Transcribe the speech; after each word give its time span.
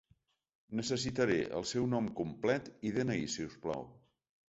Necessitaré 0.79 1.37
el 1.59 1.69
seu 1.73 1.87
nom 1.93 2.09
complet 2.23 2.75
i 2.91 2.97
de-ena-i 2.99 3.33
si 3.39 3.51
us 3.53 3.63
plau. 3.69 3.91